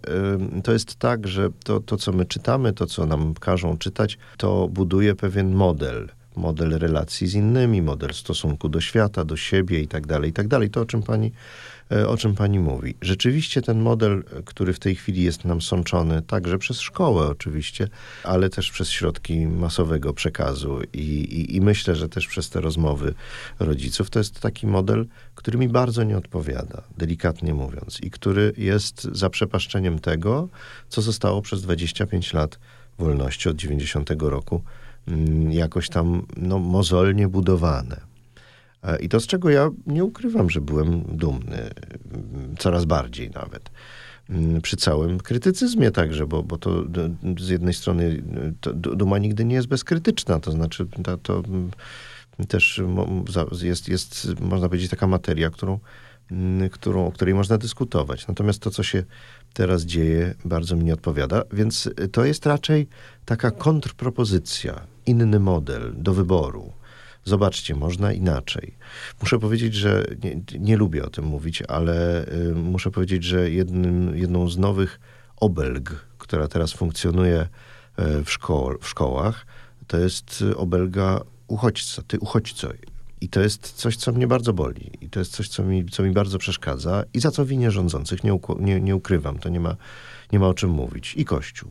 y, 0.58 0.62
to 0.62 0.72
jest 0.72 0.96
tak, 0.96 1.28
że 1.28 1.48
to, 1.64 1.80
to, 1.80 1.96
co 1.96 2.12
my 2.12 2.24
czytamy, 2.24 2.72
to, 2.72 2.86
co 2.86 3.06
nam 3.06 3.34
każą 3.34 3.78
czytać, 3.78 4.18
to 4.36 4.68
buduje 4.68 5.14
pewien 5.14 5.54
model 5.54 6.08
model 6.36 6.78
relacji 6.78 7.26
z 7.26 7.34
innymi, 7.34 7.82
model 7.82 8.14
stosunku 8.14 8.68
do 8.68 8.80
świata, 8.80 9.24
do 9.24 9.36
siebie 9.36 9.80
i 9.80 9.88
tak 9.88 10.06
dalej, 10.06 10.30
i 10.30 10.32
tak 10.32 10.48
dalej. 10.48 10.70
To, 10.70 10.80
o 10.80 10.84
czym 10.84 11.02
pani 11.02 11.32
o 12.08 12.16
czym 12.16 12.34
pani 12.34 12.58
mówi. 12.58 12.94
Rzeczywiście 13.02 13.62
ten 13.62 13.80
model, 13.80 14.24
który 14.44 14.72
w 14.72 14.78
tej 14.78 14.94
chwili 14.94 15.22
jest 15.22 15.44
nam 15.44 15.60
sączony, 15.60 16.22
także 16.22 16.58
przez 16.58 16.80
szkołę 16.80 17.26
oczywiście, 17.26 17.88
ale 18.24 18.50
też 18.50 18.70
przez 18.70 18.90
środki 18.90 19.46
masowego 19.46 20.12
przekazu 20.12 20.80
i, 20.92 20.98
i, 20.98 21.56
i 21.56 21.60
myślę, 21.60 21.96
że 21.96 22.08
też 22.08 22.26
przez 22.26 22.50
te 22.50 22.60
rozmowy 22.60 23.14
rodziców, 23.58 24.10
to 24.10 24.18
jest 24.18 24.40
taki 24.40 24.66
model, 24.66 25.06
który 25.34 25.58
mi 25.58 25.68
bardzo 25.68 26.02
nie 26.02 26.16
odpowiada, 26.16 26.82
delikatnie 26.98 27.54
mówiąc, 27.54 28.00
i 28.02 28.10
który 28.10 28.52
jest 28.56 29.08
zaprzepaszczeniem 29.12 29.98
tego, 29.98 30.48
co 30.88 31.02
zostało 31.02 31.42
przez 31.42 31.62
25 31.62 32.32
lat 32.32 32.58
wolności 32.98 33.48
od 33.48 33.56
90 33.56 34.10
roku 34.18 34.62
mm, 35.08 35.52
jakoś 35.52 35.88
tam 35.88 36.26
no, 36.36 36.58
mozolnie 36.58 37.28
budowane. 37.28 38.09
E, 38.82 38.98
I 38.98 39.08
to 39.08 39.20
z 39.20 39.26
czego 39.26 39.50
ja 39.50 39.70
nie 39.86 40.04
ukrywam, 40.04 40.50
że 40.50 40.60
byłem 40.60 41.02
dumny, 41.02 41.70
coraz 42.58 42.84
bardziej 42.84 43.30
nawet. 43.30 43.70
Mm, 44.30 44.60
przy 44.60 44.76
całym 44.76 45.18
krytycyzmie 45.18 45.90
także, 45.90 46.26
bo, 46.26 46.42
bo 46.42 46.58
to 46.58 46.84
z 47.38 47.48
jednej 47.48 47.74
strony 47.74 48.22
to 48.60 48.72
duma 48.72 49.18
nigdy 49.18 49.44
nie 49.44 49.54
jest 49.54 49.68
bezkrytyczna, 49.68 50.40
to 50.40 50.52
znaczy 50.52 50.86
to, 51.02 51.16
to 51.16 51.42
też 52.48 52.82
jest, 53.62 53.88
jest, 53.88 54.40
można 54.40 54.68
powiedzieć, 54.68 54.90
taka 54.90 55.06
materia, 55.06 55.50
którą, 55.50 55.78
mm, 56.30 56.70
którą, 56.70 57.06
o 57.06 57.12
której 57.12 57.34
można 57.34 57.58
dyskutować. 57.58 58.26
Natomiast 58.26 58.62
to, 58.62 58.70
co 58.70 58.82
się 58.82 59.04
teraz 59.52 59.82
dzieje, 59.82 60.34
bardzo 60.44 60.76
mi 60.76 60.84
nie 60.84 60.94
odpowiada, 60.94 61.42
więc 61.52 61.90
to 62.12 62.24
jest 62.24 62.46
raczej 62.46 62.88
taka 63.24 63.50
kontrpropozycja, 63.50 64.80
inny 65.06 65.40
model 65.40 65.92
do 65.96 66.14
wyboru 66.14 66.72
Zobaczcie, 67.24 67.74
można 67.74 68.12
inaczej. 68.12 68.74
Muszę 69.20 69.38
powiedzieć, 69.38 69.74
że 69.74 70.04
nie, 70.24 70.58
nie 70.58 70.76
lubię 70.76 71.04
o 71.04 71.10
tym 71.10 71.24
mówić, 71.24 71.62
ale 71.68 72.26
y, 72.28 72.54
muszę 72.54 72.90
powiedzieć, 72.90 73.24
że 73.24 73.50
jednym, 73.50 74.16
jedną 74.16 74.48
z 74.48 74.58
nowych 74.58 75.00
obelg, 75.36 76.06
która 76.18 76.48
teraz 76.48 76.72
funkcjonuje 76.72 77.40
y, 77.40 78.24
w, 78.24 78.30
szko 78.30 78.74
w 78.80 78.88
szkołach, 78.88 79.46
to 79.86 79.98
jest 79.98 80.44
obelga 80.56 81.20
uchodźca, 81.48 82.02
ty 82.02 82.18
uchodźco. 82.18 82.68
I 83.20 83.28
to 83.28 83.40
jest 83.40 83.72
coś, 83.72 83.96
co 83.96 84.12
mnie 84.12 84.26
bardzo 84.26 84.52
boli. 84.52 84.90
I 85.00 85.10
to 85.10 85.18
jest 85.18 85.32
coś, 85.32 85.48
co 85.48 85.62
mi, 85.62 85.84
co 85.84 86.02
mi 86.02 86.10
bardzo 86.10 86.38
przeszkadza 86.38 87.04
i 87.14 87.20
za 87.20 87.30
co 87.30 87.44
winię 87.44 87.70
rządzących. 87.70 88.24
Nie, 88.24 88.38
nie, 88.58 88.80
nie 88.80 88.96
ukrywam, 88.96 89.38
to 89.38 89.48
nie 89.48 89.60
ma, 89.60 89.76
nie 90.32 90.38
ma 90.38 90.48
o 90.48 90.54
czym 90.54 90.70
mówić. 90.70 91.14
I 91.16 91.24
Kościół 91.24 91.70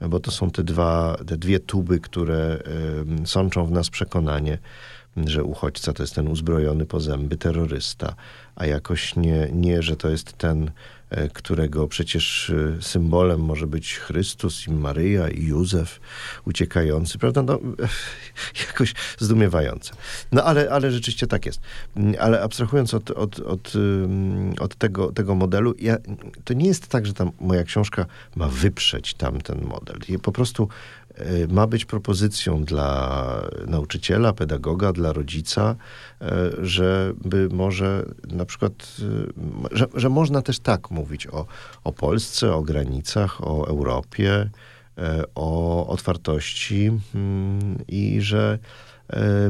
bo 0.00 0.20
to 0.20 0.30
są 0.30 0.50
te, 0.50 0.64
dwa, 0.64 1.16
te 1.26 1.36
dwie 1.36 1.60
tuby, 1.60 2.00
które 2.00 2.58
sączą 3.24 3.66
w 3.66 3.70
nas 3.70 3.90
przekonanie, 3.90 4.58
że 5.16 5.44
uchodźca 5.44 5.92
to 5.92 6.02
jest 6.02 6.14
ten 6.14 6.28
uzbrojony 6.28 6.86
po 6.86 7.00
zęby 7.00 7.36
terrorysta, 7.36 8.14
a 8.56 8.66
jakoś 8.66 9.16
nie, 9.16 9.48
nie 9.52 9.82
że 9.82 9.96
to 9.96 10.08
jest 10.08 10.32
ten, 10.32 10.70
e, 11.10 11.28
którego 11.28 11.88
przecież 11.88 12.50
e, 12.50 12.82
symbolem 12.82 13.40
może 13.40 13.66
być 13.66 13.98
Chrystus 13.98 14.66
i 14.66 14.70
Maryja 14.70 15.28
i 15.28 15.44
Józef 15.44 16.00
uciekający, 16.44 17.18
prawda? 17.18 17.42
No, 17.42 17.58
jakoś 18.68 18.94
zdumiewające. 19.18 19.94
No 20.32 20.44
ale, 20.44 20.70
ale 20.70 20.90
rzeczywiście 20.90 21.26
tak 21.26 21.46
jest. 21.46 21.60
Ale 22.20 22.42
abstrahując 22.42 22.94
od, 22.94 23.10
od, 23.10 23.40
od, 23.40 23.72
od 24.60 24.74
tego, 24.76 25.12
tego 25.12 25.34
modelu, 25.34 25.74
ja, 25.78 25.96
to 26.44 26.54
nie 26.54 26.66
jest 26.66 26.88
tak, 26.88 27.06
że 27.06 27.12
ta 27.12 27.30
moja 27.40 27.64
książka 27.64 28.06
ma 28.36 28.48
wyprzeć 28.48 29.14
tamten 29.14 29.64
model. 29.64 29.96
Po 30.22 30.32
prostu 30.32 30.68
ma 31.48 31.66
być 31.66 31.84
propozycją 31.84 32.64
dla 32.64 33.42
nauczyciela, 33.66 34.32
pedagoga, 34.32 34.92
dla 34.92 35.12
rodzica, 35.12 35.76
e, 36.20 36.50
żeby 36.62 37.48
może 37.50 38.04
na 38.28 38.44
przykład, 38.44 38.72
e, 39.72 39.76
że, 39.76 39.86
że 39.94 40.08
można 40.08 40.42
też 40.42 40.58
tak 40.58 40.90
mówić 40.90 41.26
o, 41.26 41.46
o 41.84 41.92
Polsce, 41.92 42.54
o 42.54 42.62
granicach, 42.62 43.44
o 43.46 43.68
Europie, 43.68 44.50
o 45.34 45.86
otwartości 45.86 46.90
mm, 47.14 47.78
i 47.88 48.20
że 48.20 48.58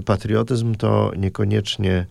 patriotyzm 0.04 0.74
to 0.74 1.12
niekoniecznie 1.16 2.06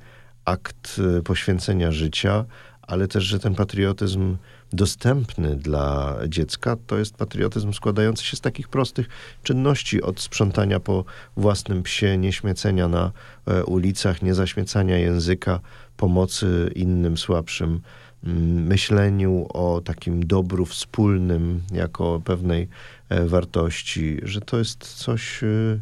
akt 0.46 1.02
poświęcenia 1.24 1.92
życia, 1.92 2.46
ale 2.82 3.08
też, 3.08 3.24
że 3.24 3.40
ten 3.40 3.56
patriotyzm 3.56 4.38
dostępny 4.74 5.56
dla 5.56 6.18
dziecka, 6.28 6.78
to 6.88 6.98
jest 6.98 7.16
patriotyzm 7.16 7.74
składający 7.74 8.26
się 8.26 8.38
z 8.38 8.42
takich 8.42 8.68
prostych 8.68 9.10
czynności, 9.44 10.02
od 10.02 10.20
sprzątania 10.20 10.80
po 10.80 11.06
własnym 11.38 11.84
psie, 11.84 12.18
nieśmiecenia 12.18 12.88
na 12.88 13.12
e, 13.46 13.64
ulicach, 13.64 14.22
niezaśmiecania 14.22 14.98
języka, 14.98 15.60
pomocy 15.98 16.72
innym 16.76 17.18
słabszym, 17.18 17.82
mm, 18.24 18.68
myśleniu 18.68 19.48
o 19.54 19.82
takim 19.82 20.28
dobru 20.28 20.66
wspólnym 20.66 21.62
jako 21.72 22.22
pewnej 22.26 22.68
e, 23.10 23.26
wartości, 23.26 24.18
że 24.24 24.42
to 24.42 24.58
jest 24.58 24.80
coś, 24.80 25.44
e, 25.44 25.80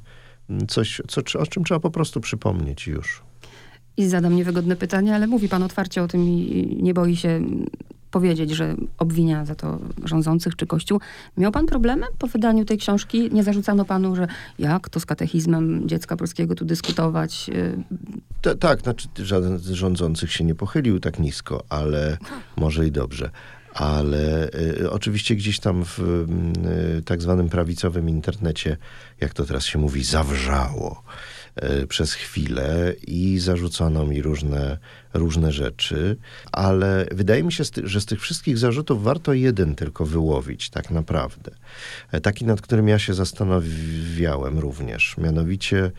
coś 0.67 1.01
co, 1.07 1.39
o 1.39 1.45
czym 1.45 1.63
trzeba 1.63 1.79
po 1.79 1.91
prostu 1.91 2.21
przypomnieć 2.21 2.87
już. 2.87 3.21
I 3.97 4.07
zadam 4.07 4.35
niewygodne 4.35 4.75
pytanie, 4.75 5.15
ale 5.15 5.27
mówi 5.27 5.49
pan 5.49 5.63
otwarcie 5.63 6.03
o 6.03 6.07
tym 6.07 6.21
i 6.21 6.77
nie 6.81 6.93
boi 6.93 7.15
się 7.15 7.41
powiedzieć, 8.15 8.51
że 8.51 8.75
obwinia 8.97 9.45
za 9.45 9.55
to 9.55 9.79
rządzących 10.03 10.55
czy 10.55 10.67
Kościół. 10.67 10.99
Miał 11.37 11.51
pan 11.51 11.65
problemy 11.65 12.05
po 12.17 12.27
wydaniu 12.27 12.65
tej 12.65 12.77
książki? 12.77 13.29
Nie 13.31 13.43
zarzucano 13.43 13.85
panu, 13.85 14.15
że 14.15 14.27
jak 14.59 14.89
to 14.89 14.99
z 14.99 15.05
katechizmem 15.05 15.89
dziecka 15.89 16.17
polskiego 16.17 16.55
tu 16.55 16.65
dyskutować? 16.65 17.49
Ta, 18.41 18.55
tak, 18.55 18.81
znaczy 18.81 19.07
żaden 19.17 19.59
z 19.59 19.69
rządzących 19.69 20.31
się 20.31 20.43
nie 20.43 20.55
pochylił 20.55 20.99
tak 20.99 21.19
nisko, 21.19 21.63
ale 21.69 22.17
może 22.57 22.87
i 22.87 22.91
dobrze 22.91 23.29
ale 23.75 24.49
y, 24.81 24.91
oczywiście 24.91 25.35
gdzieś 25.35 25.59
tam 25.59 25.83
w 25.85 25.99
y, 26.97 27.01
tak 27.01 27.21
zwanym 27.21 27.49
prawicowym 27.49 28.09
internecie, 28.09 28.77
jak 29.21 29.33
to 29.33 29.45
teraz 29.45 29.65
się 29.65 29.79
mówi, 29.79 30.03
zawrzało. 30.03 31.03
E, 31.55 31.87
przez 31.87 32.13
chwilę 32.13 32.93
i 33.07 33.39
zarzucono 33.39 34.05
mi 34.05 34.21
różne, 34.21 34.77
różne 35.13 35.51
rzeczy, 35.51 36.17
ale 36.51 37.07
wydaje 37.11 37.43
mi 37.43 37.51
się, 37.51 37.63
że 37.83 38.01
z 38.01 38.05
tych 38.05 38.21
wszystkich 38.21 38.57
zarzutów 38.57 39.03
warto 39.03 39.33
jeden 39.33 39.75
tylko 39.75 40.05
wyłowić, 40.05 40.69
tak 40.69 40.91
naprawdę. 40.91 41.51
E, 42.11 42.21
taki, 42.21 42.45
nad 42.45 42.61
którym 42.61 42.87
ja 42.87 42.99
się 42.99 43.13
zastanawiałem 43.13 44.59
również. 44.59 45.17
Mianowicie 45.17 45.91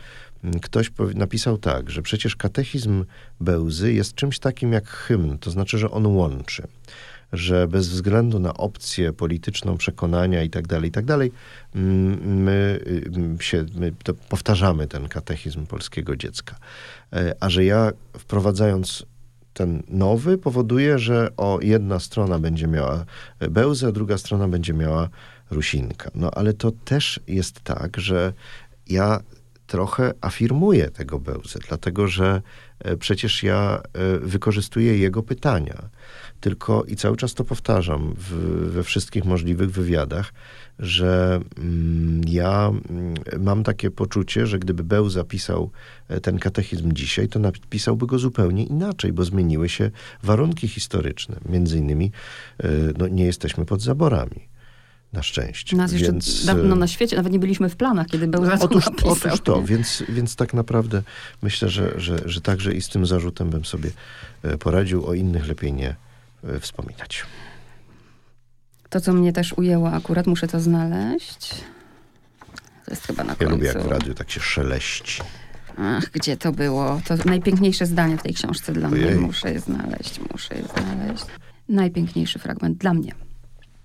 ktoś 0.63 0.93
napisał 1.15 1.59
tak, 1.59 1.91
że 1.91 2.03
przecież 2.03 2.37
katechizm 2.37 3.05
Bełzy 3.41 3.93
jest 3.93 4.15
czymś 4.15 4.39
takim 4.39 4.73
jak 4.73 4.89
hymn, 4.89 5.39
to 5.39 5.51
znaczy, 5.51 5.79
że 5.79 5.91
on 5.91 6.07
łączy 6.07 6.63
że 7.33 7.69
bez 7.69 7.89
względu 7.89 8.39
na 8.39 8.55
opcję 8.55 9.13
polityczną, 9.13 9.77
przekonania 9.77 10.43
i 10.43 10.51
tak 10.51 10.67
dalej, 10.67 10.89
i 10.89 10.93
tak 10.93 11.05
mm, 11.11 12.43
my, 12.43 12.81
mm, 13.07 13.41
się, 13.41 13.65
my 13.75 13.93
powtarzamy 14.29 14.87
ten 14.87 15.09
katechizm 15.09 15.67
polskiego 15.67 16.17
dziecka. 16.17 16.57
E, 17.13 17.35
a 17.41 17.51
że 17.51 17.65
ja 17.65 17.93
wprowadzając 18.19 19.07
ten 19.53 19.83
nowy 19.89 20.39
powoduje, 20.39 20.99
że 20.99 21.31
o 21.37 21.59
jedna 21.63 22.01
strona 22.01 22.39
będzie 22.39 22.67
miała 22.67 23.05
bełzę, 23.51 23.87
a 23.87 23.93
druga 23.93 24.19
strona 24.19 24.49
będzie 24.49 24.73
miała 24.73 25.09
rusinka. 25.51 26.11
No 26.15 26.31
ale 26.31 26.53
to 26.53 26.71
też 26.71 27.21
jest 27.27 27.61
tak, 27.61 28.01
że 28.01 28.33
ja 28.89 29.21
trochę 29.67 30.15
afirmuję 30.21 30.91
tego 30.91 31.19
Bełzę, 31.19 31.59
dlatego 31.69 32.09
że 32.09 32.43
e, 32.79 32.97
przecież 32.97 33.43
ja 33.43 33.83
e, 33.93 34.19
wykorzystuję 34.19 34.99
jego 34.99 35.23
pytania. 35.23 35.89
Tylko 36.41 36.85
i 36.85 36.97
cały 36.97 37.17
czas 37.17 37.35
to 37.35 37.45
powtarzam 37.45 38.15
w, 38.19 38.31
we 38.73 38.83
wszystkich 38.83 39.25
możliwych 39.25 39.71
wywiadach, 39.71 40.33
że 40.79 41.41
mm, 41.59 42.21
ja 42.29 42.73
mm, 42.91 43.15
mam 43.39 43.63
takie 43.63 43.91
poczucie, 43.91 44.47
że 44.47 44.59
gdyby 44.59 44.85
Beł 44.85 45.11
zapisał 45.11 45.71
e, 46.09 46.21
ten 46.21 46.39
katechizm 46.39 46.93
dzisiaj, 46.93 47.29
to 47.29 47.39
napisałby 47.39 48.07
go 48.07 48.19
zupełnie 48.19 48.65
inaczej, 48.65 49.13
bo 49.13 49.25
zmieniły 49.25 49.69
się 49.69 49.91
warunki 50.23 50.69
historyczne. 50.69 51.37
Między 51.49 51.79
innymi 51.79 52.11
no, 52.99 53.09
nie 53.09 53.25
jesteśmy 53.25 53.65
pod 53.65 53.83
zaborami 53.83 54.56
na 55.17 55.23
szczęście. 55.23 55.77
Nas 55.77 55.93
jeszcze 55.93 56.13
więc, 56.13 56.45
dawno 56.45 56.77
na 56.77 56.87
świecie, 56.87 57.17
nawet 57.17 57.33
nie 57.33 57.39
byliśmy 57.39 57.69
w 57.69 57.77
planach, 57.77 58.07
kiedy 58.07 58.27
był 58.27 58.47
zaczął 58.47 58.67
otóż, 58.67 58.89
otóż 59.05 59.41
to, 59.41 59.63
więc, 59.63 60.03
więc 60.09 60.37
tak 60.37 60.55
naprawdę 60.55 61.03
myślę, 61.43 61.69
że, 61.69 62.01
że, 62.01 62.19
że 62.25 62.41
także 62.41 62.73
i 62.73 62.83
z 62.83 62.89
tym 62.89 63.07
zarzutem 63.07 63.51
bym 63.51 63.65
sobie 63.65 63.91
e, 64.43 64.59
poradził, 64.59 65.07
o 65.07 65.15
innych 65.15 65.49
lepiej 65.49 65.73
nie 65.73 65.95
e, 66.45 66.61
wspominać. 66.61 67.25
To, 68.91 69.01
co 69.01 69.13
mnie 69.13 69.33
też 69.33 69.53
ujęło 69.53 69.93
akurat, 69.93 70.27
muszę 70.27 70.49
to 70.49 70.61
znaleźć. 70.61 71.55
To 72.85 72.91
jest 72.91 73.07
chyba 73.07 73.25
na 73.25 73.35
końcu. 73.35 73.45
Ja 73.45 73.51
lubię, 73.51 73.67
jak 73.67 73.83
w 73.83 73.87
radiu 73.87 74.15
tak 74.15 74.31
się 74.31 74.41
szeleści. 74.41 75.23
Ach, 75.79 76.11
gdzie 76.11 76.37
to 76.37 76.53
było? 76.53 77.01
To 77.09 77.15
najpiękniejsze 77.25 77.87
zdanie 77.87 78.17
w 78.17 78.23
tej 78.23 78.35
książce 78.35 78.73
dla 78.73 78.89
Ojej. 78.89 79.05
mnie. 79.05 79.15
Muszę 79.15 79.53
je 79.53 79.61
znaleźć, 79.61 80.21
muszę 80.33 80.55
je 80.55 80.63
znaleźć. 80.63 81.25
Najpiękniejszy 81.69 82.39
fragment 82.39 82.79
dla 82.79 82.95
mnie. 82.95 83.26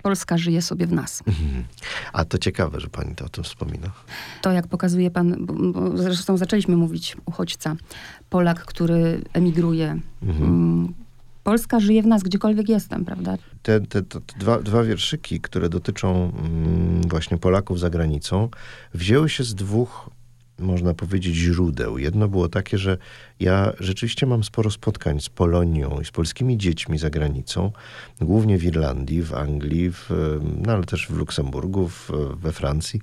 Polska 0.02 0.38
żyje 0.38 0.62
sobie 0.62 0.88
w 0.88 0.94
nas. 0.94 1.24
Mhm. 1.28 1.64
A 2.14 2.26
to 2.26 2.38
ciekawe, 2.38 2.80
że 2.80 2.88
pani 2.88 3.16
to 3.16 3.26
o 3.26 3.30
tym 3.30 3.44
wspomina. 3.44 3.92
To, 4.42 4.52
jak 4.52 4.68
pokazuje 4.68 5.12
pan, 5.12 5.46
bo, 5.46 5.54
bo 5.54 5.98
zresztą 5.98 6.38
zaczęliśmy 6.38 6.78
mówić 6.78 7.18
uchodźca, 7.26 7.76
Polak, 8.30 8.66
który 8.66 9.22
emigruje. 9.34 10.00
Mhm. 10.24 10.44
Mm, 10.44 10.94
Polska 11.44 11.80
żyje 11.80 12.04
w 12.04 12.08
nas, 12.08 12.24
gdziekolwiek 12.24 12.70
jestem, 12.70 13.06
prawda? 13.06 13.38
Te, 13.64 13.80
te, 13.82 14.04
te, 14.04 14.22
te 14.22 14.40
dwa, 14.40 14.60
dwa 14.60 14.84
wierszyki, 14.84 15.42
które 15.42 15.70
dotyczą 15.70 16.32
mm, 16.38 17.02
właśnie 17.02 17.38
Polaków 17.38 17.80
za 17.80 17.90
granicą, 17.90 18.50
wzięły 18.94 19.30
się 19.30 19.44
z 19.44 19.56
dwóch 19.56 20.10
można 20.62 20.94
powiedzieć, 20.94 21.36
źródeł. 21.36 21.98
Jedno 21.98 22.28
było 22.28 22.50
takie, 22.50 22.78
że 22.78 22.98
ja 23.40 23.74
rzeczywiście 23.80 24.26
mam 24.26 24.44
sporo 24.44 24.72
spotkań 24.72 25.20
z 25.20 25.30
Polonią 25.30 26.00
i 26.02 26.06
z 26.06 26.12
polskimi 26.12 26.58
dziećmi 26.58 26.98
za 26.98 27.10
granicą, 27.10 27.72
głównie 28.22 28.58
w 28.58 28.64
Irlandii, 28.64 29.22
w 29.24 29.34
Anglii, 29.34 29.92
w, 29.92 30.10
no 30.66 30.74
ale 30.74 30.84
też 30.84 31.08
w 31.08 31.18
Luksemburgu, 31.18 31.88
w, 31.88 32.12
we 32.36 32.52
Francji. 32.52 33.02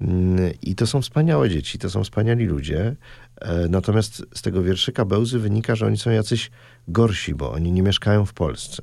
Mm, 0.00 0.52
I 0.62 0.74
to 0.74 0.86
są 0.86 1.02
wspaniałe 1.02 1.50
dzieci, 1.50 1.78
to 1.78 1.90
są 1.90 2.04
wspaniali 2.04 2.46
ludzie. 2.46 2.96
E, 3.40 3.68
natomiast 3.68 4.26
z 4.34 4.42
tego 4.42 4.62
wierszyka 4.62 5.04
Bełzy 5.04 5.38
wynika, 5.38 5.74
że 5.74 5.86
oni 5.86 5.98
są 5.98 6.10
jacyś 6.10 6.50
gorsi, 6.88 7.34
bo 7.34 7.52
oni 7.52 7.72
nie 7.72 7.82
mieszkają 7.82 8.26
w 8.26 8.32
Polsce. 8.32 8.82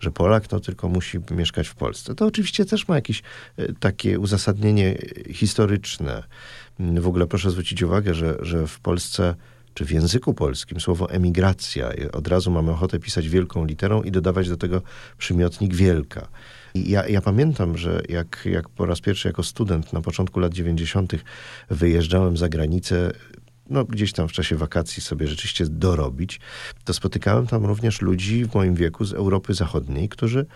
Że 0.00 0.10
Polak 0.10 0.48
to 0.48 0.60
tylko 0.60 0.88
musi 0.88 1.18
mieszkać 1.30 1.68
w 1.68 1.74
Polsce. 1.74 2.14
To 2.14 2.26
oczywiście 2.26 2.64
też 2.64 2.88
ma 2.88 2.94
jakieś 2.94 3.22
e, 3.56 3.72
takie 3.72 4.18
uzasadnienie 4.20 4.98
historyczne. 5.30 6.22
W 6.78 7.06
ogóle 7.06 7.26
proszę 7.26 7.50
zwrócić 7.50 7.82
uwagę, 7.82 8.14
że, 8.14 8.36
że 8.40 8.66
w 8.66 8.80
Polsce 8.80 9.34
czy 9.74 9.84
w 9.84 9.90
języku 9.90 10.34
polskim 10.34 10.80
słowo 10.80 11.10
emigracja, 11.10 11.92
od 12.12 12.28
razu 12.28 12.50
mamy 12.50 12.70
ochotę 12.70 12.98
pisać 12.98 13.28
wielką 13.28 13.64
literą 13.64 14.02
i 14.02 14.10
dodawać 14.10 14.48
do 14.48 14.56
tego 14.56 14.82
przymiotnik 15.18 15.74
wielka. 15.74 16.28
I 16.74 16.90
ja, 16.90 17.08
ja 17.08 17.20
pamiętam, 17.20 17.78
że 17.78 18.02
jak, 18.08 18.48
jak 18.50 18.68
po 18.68 18.86
raz 18.86 19.00
pierwszy 19.00 19.28
jako 19.28 19.42
student 19.42 19.92
na 19.92 20.00
początku 20.00 20.40
lat 20.40 20.52
90. 20.52 21.12
wyjeżdżałem 21.70 22.36
za 22.36 22.48
granicę, 22.48 23.12
no, 23.70 23.84
gdzieś 23.84 24.12
tam 24.12 24.28
w 24.28 24.32
czasie 24.32 24.56
wakacji 24.56 25.02
sobie 25.02 25.28
rzeczywiście 25.28 25.66
dorobić, 25.66 26.40
to 26.84 26.94
spotykałem 26.94 27.46
tam 27.46 27.64
również 27.64 28.00
ludzi 28.00 28.44
w 28.44 28.54
moim 28.54 28.74
wieku 28.74 29.04
z 29.04 29.12
Europy 29.12 29.54
Zachodniej, 29.54 30.08
którzy 30.08 30.46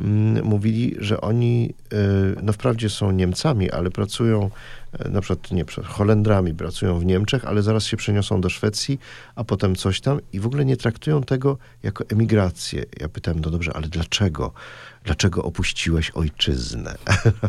mm, 0.00 0.44
mówili, 0.44 0.96
że 0.98 1.20
oni 1.20 1.74
y, 1.92 1.96
no 2.42 2.52
wprawdzie 2.52 2.90
są 2.90 3.10
Niemcami, 3.10 3.70
ale 3.70 3.90
pracują 3.90 4.50
na 5.10 5.20
przykład 5.20 5.50
nie, 5.50 5.64
Holendrami 5.84 6.54
pracują 6.54 6.98
w 6.98 7.04
Niemczech, 7.04 7.44
ale 7.44 7.62
zaraz 7.62 7.84
się 7.84 7.96
przeniosą 7.96 8.40
do 8.40 8.48
Szwecji, 8.48 8.98
a 9.34 9.44
potem 9.44 9.76
coś 9.76 10.00
tam 10.00 10.20
i 10.32 10.40
w 10.40 10.46
ogóle 10.46 10.64
nie 10.64 10.76
traktują 10.76 11.22
tego 11.22 11.58
jako 11.82 12.04
emigrację. 12.08 12.84
Ja 13.00 13.08
pytałem, 13.08 13.40
no 13.40 13.50
dobrze, 13.50 13.72
ale 13.76 13.88
dlaczego? 13.88 14.52
Dlaczego 15.04 15.42
opuściłeś 15.42 16.10
ojczyznę? 16.10 16.94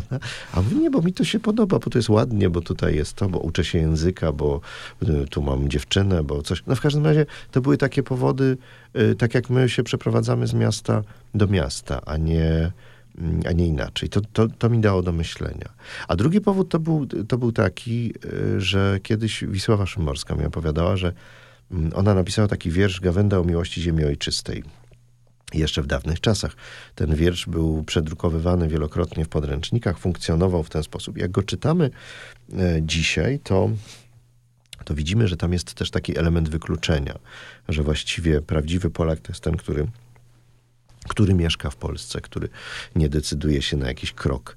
a 0.54 0.62
mówi, 0.62 0.76
nie, 0.76 0.90
bo 0.90 1.02
mi 1.02 1.12
to 1.12 1.24
się 1.24 1.40
podoba, 1.40 1.78
bo 1.78 1.90
to 1.90 1.98
jest 1.98 2.08
ładnie, 2.08 2.50
bo 2.50 2.60
tutaj 2.60 2.96
jest 2.96 3.14
to, 3.14 3.28
bo 3.28 3.38
uczę 3.38 3.64
się 3.64 3.78
języka, 3.78 4.32
bo 4.32 4.60
y, 5.02 5.26
tu 5.30 5.42
mam 5.42 5.68
dziewczynę, 5.68 6.24
bo 6.24 6.42
coś. 6.42 6.62
No 6.66 6.74
w 6.74 6.80
każdym 6.80 7.04
razie 7.04 7.26
to 7.50 7.60
były 7.60 7.76
takie 7.76 8.02
powody, 8.02 8.56
y, 8.96 9.14
tak 9.14 9.34
jak 9.34 9.50
my 9.50 9.68
się 9.68 9.82
przeprowadzamy 9.82 10.46
z 10.46 10.54
miasta 10.54 11.02
do 11.34 11.46
miasta, 11.46 12.00
a 12.06 12.16
nie 12.16 12.72
a 13.48 13.52
nie 13.52 13.66
inaczej. 13.66 14.08
To, 14.08 14.20
to, 14.20 14.48
to 14.48 14.70
mi 14.70 14.80
dało 14.80 15.02
do 15.02 15.12
myślenia. 15.12 15.68
A 16.08 16.16
drugi 16.16 16.40
powód 16.40 16.68
to 16.68 16.78
był, 16.78 17.06
to 17.06 17.38
był 17.38 17.52
taki, 17.52 18.14
y, 18.24 18.60
że 18.60 18.98
kiedyś 19.02 19.44
Wisława 19.44 19.86
Szymorska 19.86 20.34
mi 20.34 20.44
opowiadała, 20.44 20.96
że 20.96 21.12
mm, 21.70 21.92
ona 21.94 22.14
napisała 22.14 22.48
taki 22.48 22.70
wiersz 22.70 23.00
Gawenda 23.00 23.38
o 23.38 23.44
miłości 23.44 23.82
ziemi 23.82 24.04
ojczystej. 24.04 24.64
Jeszcze 25.54 25.82
w 25.82 25.86
dawnych 25.86 26.20
czasach. 26.20 26.56
Ten 26.94 27.14
wiersz 27.14 27.46
był 27.46 27.84
przedrukowywany 27.84 28.68
wielokrotnie 28.68 29.24
w 29.24 29.28
podręcznikach, 29.28 29.98
funkcjonował 29.98 30.62
w 30.62 30.70
ten 30.70 30.82
sposób. 30.82 31.18
Jak 31.18 31.30
go 31.30 31.42
czytamy 31.42 31.90
e, 32.58 32.82
dzisiaj, 32.82 33.38
to 33.38 33.70
to 34.84 34.94
widzimy, 34.94 35.28
że 35.28 35.36
tam 35.36 35.52
jest 35.52 35.74
też 35.74 35.90
taki 35.90 36.18
element 36.18 36.48
wykluczenia, 36.48 37.18
że 37.68 37.82
właściwie 37.82 38.42
prawdziwy 38.42 38.90
Polak 38.90 39.20
to 39.20 39.32
jest 39.32 39.42
ten, 39.42 39.56
który 39.56 39.86
który 41.08 41.34
mieszka 41.34 41.70
w 41.70 41.76
Polsce, 41.76 42.20
który 42.20 42.48
nie 42.96 43.08
decyduje 43.08 43.62
się 43.62 43.76
na 43.76 43.88
jakiś 43.88 44.12
krok 44.12 44.56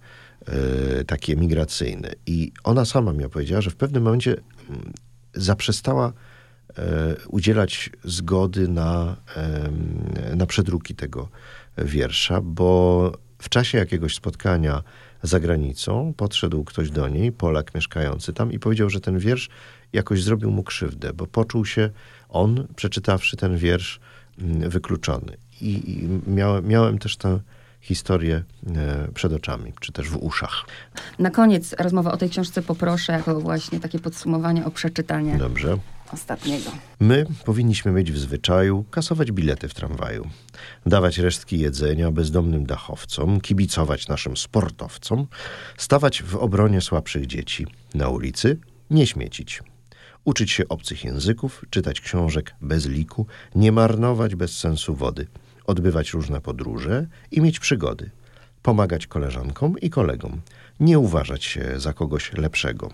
y, 1.01 1.05
taki 1.05 1.33
emigracyjny. 1.33 2.15
I 2.25 2.51
ona 2.63 2.85
sama 2.85 3.13
mi 3.13 3.29
powiedziała, 3.29 3.61
że 3.61 3.69
w 3.69 3.75
pewnym 3.75 4.03
momencie 4.03 4.31
mm, 4.69 4.93
zaprzestała 5.33 6.09
y, 6.09 6.81
udzielać 7.27 7.89
zgody 8.03 8.67
na, 8.67 9.15
y, 10.31 10.35
na 10.35 10.45
przedruki 10.45 10.95
tego 10.95 11.29
wiersza, 11.77 12.41
bo 12.41 13.11
w 13.37 13.49
czasie 13.49 13.77
jakiegoś 13.77 14.15
spotkania 14.15 14.83
za 15.23 15.39
granicą 15.39 16.13
podszedł 16.17 16.63
ktoś 16.63 16.91
do 16.91 17.07
niej, 17.07 17.31
Polak 17.31 17.75
mieszkający 17.75 18.33
tam, 18.33 18.51
i 18.51 18.59
powiedział, 18.59 18.89
że 18.89 19.01
ten 19.01 19.19
wiersz 19.19 19.49
jakoś 19.93 20.23
zrobił 20.23 20.51
mu 20.51 20.63
krzywdę, 20.63 21.13
bo 21.13 21.27
poczuł 21.27 21.65
się 21.65 21.89
on, 22.29 22.67
przeczytawszy 22.75 23.37
ten 23.37 23.57
wiersz, 23.57 23.99
mm, 24.39 24.69
wykluczony 24.69 25.37
i, 25.63 25.91
i 25.91 26.09
miałem, 26.27 26.67
miałem 26.67 26.99
też 26.99 27.17
tę 27.17 27.39
historię 27.83 28.43
e, 28.75 29.07
przed 29.13 29.33
oczami, 29.33 29.73
czy 29.79 29.91
też 29.91 30.09
w 30.09 30.17
uszach. 30.17 30.65
Na 31.19 31.31
koniec 31.31 31.75
rozmowy 31.79 32.11
o 32.11 32.17
tej 32.17 32.29
książce 32.29 32.61
poproszę 32.61 33.13
jako 33.13 33.41
właśnie 33.41 33.79
takie 33.79 33.99
podsumowanie 33.99 34.65
o 34.65 34.71
przeczytanie. 34.71 35.37
Dobrze. 35.37 35.77
Ostatniego. 36.13 36.71
My 36.99 37.25
powinniśmy 37.45 37.91
mieć 37.91 38.11
w 38.11 38.17
zwyczaju 38.17 38.85
kasować 38.91 39.31
bilety 39.31 39.69
w 39.69 39.73
tramwaju, 39.73 40.29
dawać 40.85 41.17
resztki 41.17 41.59
jedzenia 41.59 42.11
bezdomnym 42.11 42.65
dachowcom, 42.65 43.41
kibicować 43.41 44.07
naszym 44.07 44.37
sportowcom, 44.37 45.27
stawać 45.77 46.23
w 46.23 46.35
obronie 46.35 46.81
słabszych 46.81 47.27
dzieci, 47.27 47.67
na 47.95 48.09
ulicy 48.09 48.57
nie 48.89 49.07
śmiecić, 49.07 49.63
uczyć 50.25 50.51
się 50.51 50.67
obcych 50.69 51.03
języków, 51.03 51.65
czytać 51.69 52.01
książek 52.01 52.55
bez 52.61 52.87
liku, 52.87 53.27
nie 53.55 53.71
marnować 53.71 54.35
bez 54.35 54.57
sensu 54.59 54.95
wody– 54.95 55.27
odbywać 55.65 56.13
różne 56.13 56.41
podróże 56.41 57.07
i 57.31 57.41
mieć 57.41 57.59
przygody, 57.59 58.09
pomagać 58.61 59.07
koleżankom 59.07 59.79
i 59.79 59.89
kolegom, 59.89 60.41
nie 60.79 60.99
uważać 60.99 61.43
się 61.43 61.79
za 61.79 61.93
kogoś 61.93 62.33
lepszego, 62.33 62.89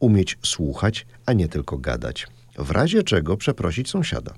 umieć 0.00 0.38
słuchać, 0.42 1.06
a 1.26 1.32
nie 1.32 1.48
tylko 1.48 1.78
gadać, 1.78 2.26
w 2.58 2.70
razie 2.70 3.02
czego 3.02 3.36
przeprosić 3.36 3.90
sąsiada, 3.90 4.34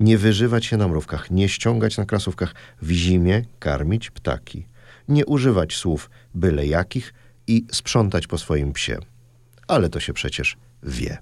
nie 0.00 0.18
wyżywać 0.18 0.66
się 0.66 0.76
na 0.76 0.88
mrówkach, 0.88 1.30
nie 1.30 1.48
ściągać 1.48 1.96
na 1.96 2.04
krasówkach, 2.04 2.54
w 2.82 2.90
zimie 2.90 3.42
karmić 3.58 4.10
ptaki, 4.10 4.66
nie 5.08 5.26
używać 5.26 5.74
słów 5.74 6.10
byle 6.34 6.66
jakich 6.66 7.14
i 7.46 7.66
sprzątać 7.72 8.26
po 8.26 8.38
swoim 8.38 8.72
psie. 8.72 8.98
Ale 9.68 9.88
to 9.88 10.00
się 10.00 10.12
przecież 10.12 10.56
wie. 10.82 11.18